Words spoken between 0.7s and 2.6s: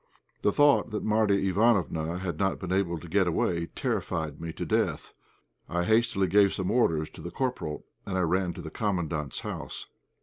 that Marya Ivánofna had not